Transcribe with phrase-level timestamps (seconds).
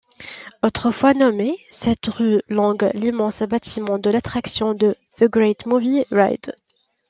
[0.63, 6.55] Autrefois nommée', cette rue longe l'immense bâtiment de l’attraction The Great Movie Ride.